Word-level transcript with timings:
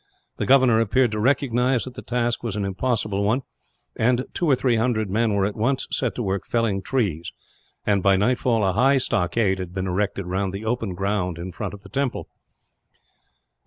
The 0.37 0.47
governor 0.47 0.79
appeared 0.79 1.11
to 1.11 1.19
recognize 1.19 1.83
that 1.83 1.93
the 1.93 2.01
task 2.01 2.41
was 2.41 2.55
an 2.55 2.65
impossible 2.65 3.23
one; 3.23 3.43
and 3.95 4.25
two 4.33 4.49
or 4.49 4.55
three 4.55 4.75
hundred 4.75 5.11
men 5.11 5.35
were 5.35 5.45
at 5.45 5.55
once 5.55 5.87
set 5.91 6.15
to 6.15 6.23
work 6.23 6.43
felling 6.47 6.81
trees 6.81 7.31
and, 7.85 8.01
by 8.01 8.15
nightfall, 8.17 8.63
a 8.65 8.71
high 8.73 8.97
stockade 8.97 9.59
had 9.59 9.75
been 9.75 9.85
erected 9.85 10.25
round 10.25 10.53
the 10.53 10.65
open 10.65 10.95
ground 10.95 11.37
in 11.37 11.51
front 11.51 11.75
of 11.75 11.83
the 11.83 11.87
temple. 11.89 12.27